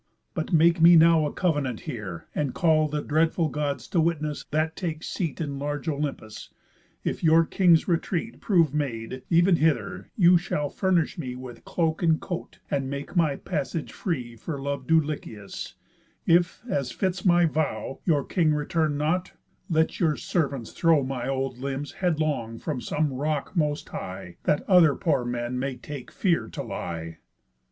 But 0.33 0.51
make 0.51 0.81
me 0.81 0.95
now 0.95 1.27
a 1.27 1.31
covenant 1.31 1.81
here, 1.81 2.25
and 2.33 2.55
call 2.55 2.87
The 2.87 3.03
dreadful 3.03 3.49
Gods 3.49 3.87
to 3.89 4.01
witness, 4.01 4.43
that 4.49 4.75
take 4.75 5.03
seat 5.03 5.39
In 5.39 5.59
large 5.59 5.87
Olympus: 5.87 6.49
If 7.03 7.23
your 7.23 7.45
king's 7.45 7.87
retreat 7.87 8.39
Prove 8.41 8.73
made, 8.73 9.21
ev'n 9.31 9.57
hither, 9.57 10.09
you 10.17 10.39
shall 10.39 10.71
furnish 10.71 11.19
me 11.19 11.35
With 11.35 11.65
cloak, 11.65 12.01
and 12.01 12.19
coat, 12.19 12.57
and 12.71 12.89
make 12.89 13.15
my 13.15 13.35
passage 13.35 13.91
free 13.93 14.35
For 14.35 14.59
lov'd 14.59 14.87
Dulichius; 14.87 15.75
if, 16.25 16.63
as 16.67 16.91
fits 16.91 17.23
my 17.23 17.45
vow, 17.45 17.99
Your 18.03 18.25
king 18.25 18.55
return 18.55 18.97
not, 18.97 19.33
let 19.69 19.99
your 19.99 20.15
servants 20.15 20.71
throw 20.71 21.03
My 21.03 21.27
old 21.27 21.59
limbs 21.59 21.91
headlong 21.91 22.57
from 22.57 22.81
some 22.81 23.13
rock 23.13 23.55
most 23.55 23.89
high, 23.89 24.37
That 24.45 24.67
other 24.67 24.95
poor 24.95 25.23
men 25.23 25.59
may 25.59 25.75
take 25.75 26.09
fear 26.09 26.47
to 26.49 26.63
lie." 26.63 27.19